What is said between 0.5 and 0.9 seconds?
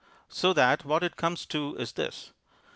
that